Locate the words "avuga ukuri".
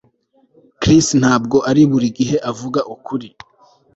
2.51-3.27